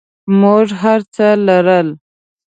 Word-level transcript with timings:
موږ 0.39 0.67
هرڅه 0.81 1.27
لرل. 1.47 1.87